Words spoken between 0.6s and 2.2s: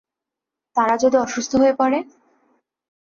তারা যদি অসুস্থ হয়ে পড়ে?